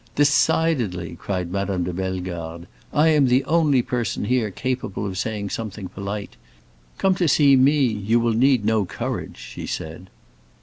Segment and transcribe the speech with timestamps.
[0.15, 5.89] "Decidedly," cried Madame de Bellegarde, "I am the only person here capable of saying something
[5.89, 6.37] polite!
[6.97, 10.09] Come to see me; you will need no courage," she said.